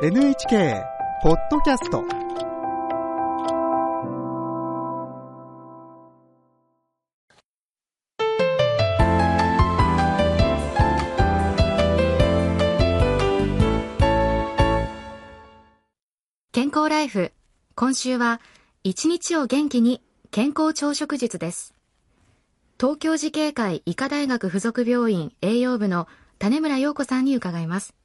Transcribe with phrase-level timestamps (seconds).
[0.00, 0.84] NHK
[1.24, 2.04] ポッドキャスト
[16.52, 17.32] 健康ライフ。
[17.74, 18.40] 今週は
[18.84, 21.74] 一日を元気に健康朝食術です。
[22.78, 26.06] 東京慈恵会医科大学附属病院栄養部の
[26.38, 27.96] 種村陽子さんに伺います。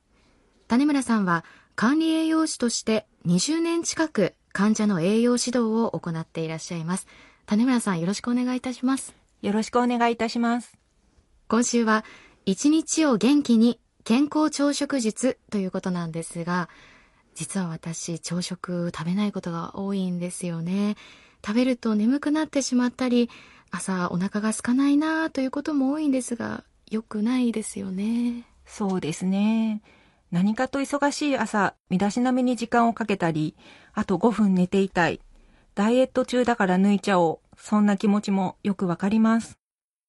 [0.68, 7.08] 種村さんは管理栄養士として20年近く患者の栄養指導を行っていらっしゃいます。
[7.48, 9.16] 種村さんよろしくお願いいたします。
[9.42, 10.78] よろしくお願いいたします。
[11.48, 12.06] 今週は
[12.46, 16.70] 一日を元気に健康朝食術ということなんですが
[17.36, 20.96] 実は私朝食食べないことが多いんですよね。
[21.46, 23.30] 食べると眠くなってしまったり
[23.72, 28.46] 朝お腹が空かないなということも多いんですが良くないですよね。
[28.66, 29.82] そうですね
[30.34, 33.56] 何かと忙しい朝身だしなみに時間をかけたり
[33.94, 35.22] あと5分寝ていたい
[35.76, 39.58] ダイエット中だから抜いちゃおうそんな気持ちもよくわかります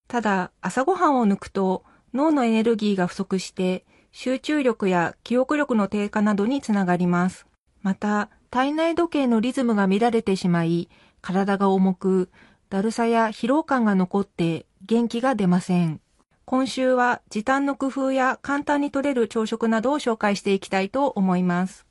[0.09, 3.85] ただ朝ごはんを抜くと脳のエネルギーが不足して
[4.17, 7.49] 集中力や記憶力の低下などにつながります。
[7.83, 10.89] また、体内時計のリズムが乱れてしまい、
[11.21, 12.31] 体が重く、
[12.71, 16.01] だるさや疲労感が残って元気が出ません。
[16.47, 21.87] 今週は時短の工夫や簡単に取れる朝食などを紹介していきたいと思います。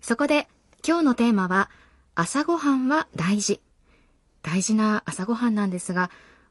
[0.00, 0.46] そこで
[0.86, 1.68] 今日のテーマは
[2.14, 3.60] 朝ごはんは大事。
[4.42, 6.10] 大事な朝ごはんなんですが、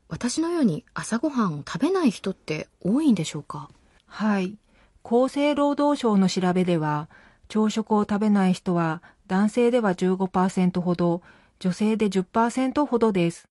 [0.09, 3.70] 私のように朝ごはんを食べない人って多いんでしょうか？
[4.06, 4.58] はい。
[5.04, 7.08] 厚生労働省の調べでは、
[7.48, 11.22] 朝食を食べない人は男性では15%ほど、
[11.59, 13.45] 女性で10%ほどです。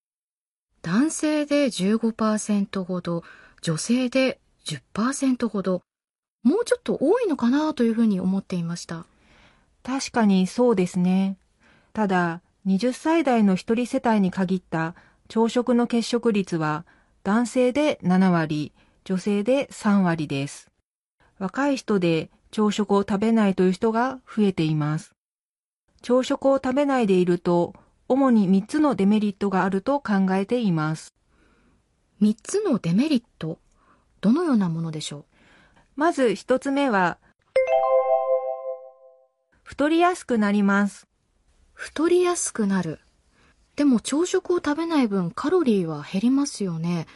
[0.83, 3.25] 男性で15%ほど、
[3.63, 5.83] 女性で10%ほど、
[6.43, 9.07] もうちょっと多いのかなというふうに思っていました。
[9.83, 11.39] 確かにそうですね。
[11.93, 14.95] ただ、20歳代の一人世帯に限った
[15.29, 16.85] 朝食の欠食率は
[17.23, 18.73] 男性で7割、
[19.05, 20.71] 女性で3割です。
[21.39, 25.13] 若い人で朝食を食べないという人が増えています。
[26.03, 27.75] 朝食を食べないでいると、
[28.09, 31.15] 主に3つのデメリットがあると考えています。
[32.23, 33.59] 3つのデメリット
[34.23, 35.25] どのようなものでしょう？
[35.97, 37.19] まず1つ目は、
[39.63, 41.07] 太りやすくなります。
[41.75, 43.01] 太りやすくなる。
[43.77, 47.07] でも朝食を食べない分カロリーは減りますよね。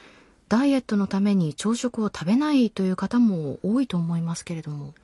[0.49, 4.95] ダイエットのために朝食を食べないという方も多いと思いますけれども。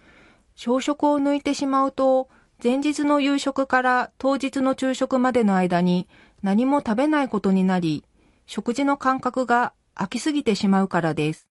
[0.57, 2.29] 朝食を抜いてしまうと、
[2.63, 6.09] 前日の夕食から当日の昼食までの間に
[6.43, 8.05] 何も食べないことになり、
[8.47, 11.49] 食事の感覚が空きすぎてしまうからです。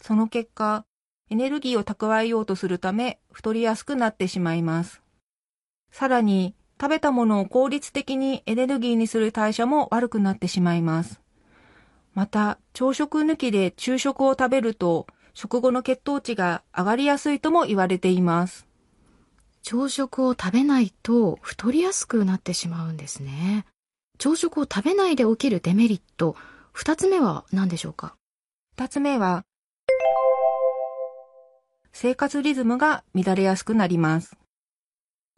[0.00, 0.84] その結果、
[1.30, 5.02] エネルギーを蓄えようとするため太りやすくなってしまいます。
[5.90, 11.20] さらに、食べたものを効率的にエネルギーにする代謝も悪くなってしまいます。
[12.14, 18.66] また、朝食抜きで昼食を食べると、食後の血糖値が上がりやすいとも言われています。
[19.62, 23.66] 朝食を食べないと太りやすくなってしまうんですね。
[24.18, 26.36] 朝食を食べないで起きるデメリット、
[26.72, 28.14] 二つ目は何でしょうか？
[28.76, 29.44] 二つ目は、
[31.92, 34.36] 生活リズムが乱れやすくなります。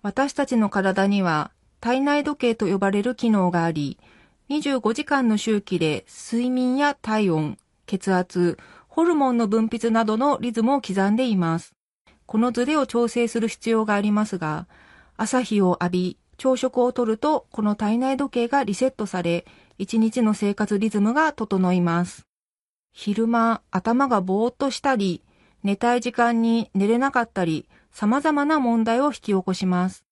[0.02, 1.50] 私たちの体には
[1.80, 3.98] 体内時計と呼ばれる機能があり、
[4.50, 7.56] 25時間の周期で睡眠や体温、
[7.86, 11.72] 血圧、ホルモンの分泌などのリズムを刻んでいます。
[12.26, 14.66] このズレを調整する必要がありますが、
[15.16, 19.46] 朝日を浴び、朝食をとると、この体内時計がリセットされ、
[19.78, 22.26] 一日の生活リズムが整います。
[22.92, 25.22] 昼間、頭がぼーっとしたり、
[25.62, 30.04] 寝たい時間に寝れなかったり、様々な問題を引き起こします。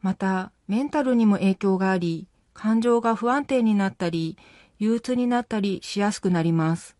[0.00, 4.38] また、メンタルにも影響があり、感情が不安定になったり、
[4.78, 6.96] 憂鬱になったりしやすくなります。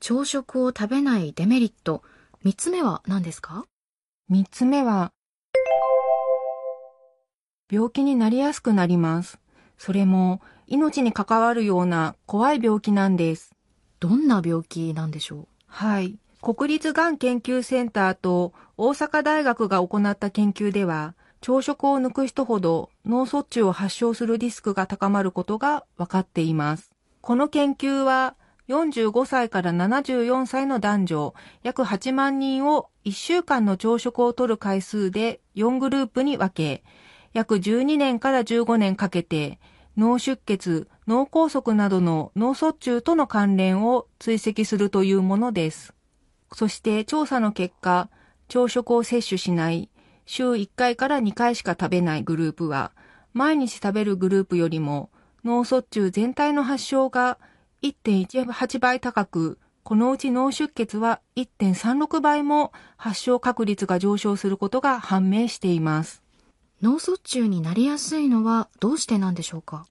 [0.00, 2.02] 朝食を食べないデメリット、
[2.42, 3.64] 三つ目は何ですか？
[4.28, 5.12] 三つ目は、
[7.70, 9.38] 病気になりやすくなります。
[9.78, 13.54] それも命に関わるような怖い病気なんです。
[14.00, 15.46] どんな病気なんでしょう？
[15.66, 16.18] はい。
[16.42, 26.92] 国立がん研究センターと大阪大学が行った研究では、朝食を抜く人ほど脳卒中を発症するリスクが高まることが分かっています。
[27.20, 28.36] この研究は
[28.68, 36.82] 45歳から74歳の男女約8万人を1週間の朝食をとる回数で4グループに分け、
[37.36, 39.58] 約12年から15年かけて
[39.98, 45.92] 脳出血、脳梗塞などの脳卒中との関連を追跡するというものです。
[46.54, 48.08] そして調査の結果、
[48.48, 49.90] 朝食を摂取しない、
[50.24, 52.92] 週1回から2回しか食べないグループは、
[53.34, 55.10] 毎日食べるグループよりも
[55.44, 57.38] 脳卒中全体の発症が
[57.82, 66.25] 1.18倍高く、このうち脳出血は1.36倍も発症確率が上昇することが判明しています。
[66.82, 69.86] 脳卒中になりやすいのはどうしてなんでしょうか？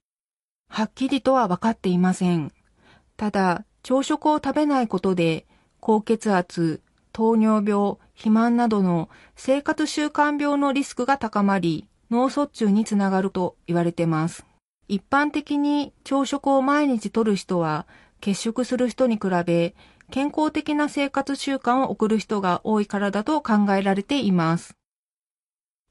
[0.68, 2.52] はっきりとは分かっていません。
[3.16, 5.46] ただ、朝食を食べないことで、
[5.80, 6.80] 高血圧、
[7.12, 14.46] 糖尿病、肥満などの生活習慣病のリスクが高まり、脳卒中につながると言われてます。
[14.86, 17.88] 一般的に朝食を毎日とる人は
[18.20, 19.74] 欠食する人に比べ
[20.12, 24.76] 健康的な生活習慣を送る人が多いからだと考えられています。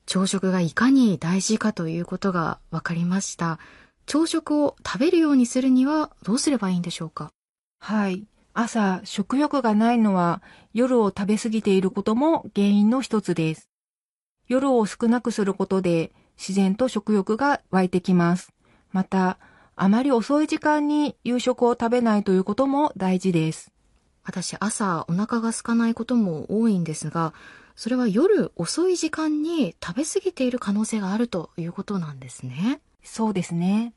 [0.06, 3.60] 朝食がいかに大事かということが分かりました。
[4.06, 7.32] 朝食を食べるようにするにはどうすればいいんでしょうか？
[7.80, 8.28] はい。
[8.54, 10.42] 朝、食欲がないのは
[10.74, 13.70] 夜を食べ過ぎていることも原因の一つです。
[14.48, 18.54] 夜を少なくすることで自然と食欲が湧いてきます。
[18.92, 19.40] また、
[19.76, 23.74] あまり遅い時間に夕食を食べないということも大事です。
[24.26, 27.34] 私、朝お腹が空かないことも多いんですが、
[27.76, 32.82] それは夜遅い時間に食べ過ぎている可能性があるということなんですね。
[33.04, 33.94] そうですね。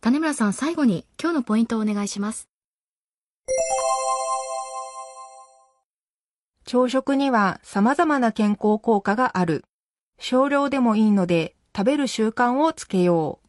[0.00, 2.48] 種村さん、最後に今日のポイントをお願いします。
[6.66, 9.64] 朝食には様々な健康効果がある。
[10.18, 13.48] 少量でもいいので食べる習慣をつけよう。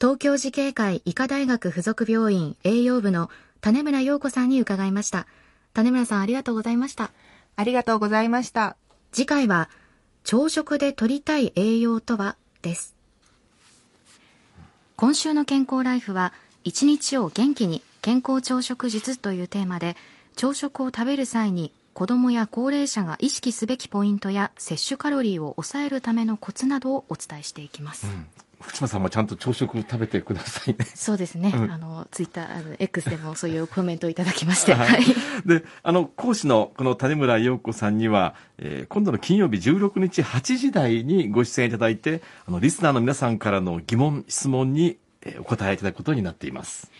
[0.00, 3.30] 東京慈恵会医科大学附属病院栄養部の
[3.60, 5.26] 種村陽子さんに伺いました。
[5.74, 7.10] 種村さんありがとうございました。
[7.56, 8.76] ありがとうございました。
[9.12, 9.68] 次回は、
[10.24, 12.36] 朝食で摂りたい栄養とは？
[12.62, 12.94] です。
[14.96, 16.32] 今週の健康ライフは、
[16.64, 19.96] 一日を元気に健康朝食術というテーマで、
[20.36, 28.06] 朝食を食べる際に子どもや高齢者が意識すべきポイントや摂取カロリーを抑えるためのコツなどをお伝えしていきます。
[28.06, 28.26] うん
[28.60, 30.84] 福島さんもちゃんと朝食食べてくださいね。
[30.94, 31.52] そうですね。
[31.54, 35.04] うん、あのツイッター、あの X でもそういうコメントをいただきまして、 はい。
[35.46, 46.90] で、あの講師のこの谷村陽子さんには、えー、今度の金曜日16日8時台にご出演いただいて、あのリスナーの皆さんからの疑問質問に、えー、お答えいただくことになっています。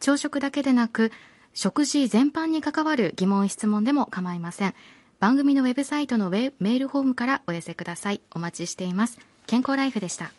[0.00, 1.10] 朝食だけでなく、
[1.52, 4.74] 食事全般に関わる疑問質問でも構いません。
[5.18, 8.20] 番組のウェブサイトのメールフォームからお寄せください。
[8.30, 9.18] お待ちしています。
[9.48, 10.30] 健康ライフでした。